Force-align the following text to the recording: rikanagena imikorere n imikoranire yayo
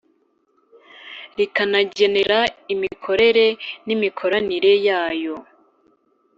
rikanagena 1.37 2.39
imikorere 2.73 3.45
n 3.85 3.87
imikoranire 3.95 4.73
yayo 4.87 5.35